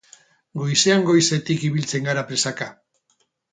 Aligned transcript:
Goizean 0.61 1.05
goizetik 1.09 1.67
ibiltzen 1.71 2.09
gara 2.11 2.27
presaka. 2.33 2.71